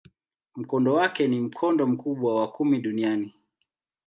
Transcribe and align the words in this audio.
Mkondo 0.55 0.93
wake 0.93 1.27
ni 1.27 1.39
mkondo 1.39 1.87
mkubwa 1.87 2.35
wa 2.35 2.51
kumi 2.51 2.79
duniani. 2.79 3.33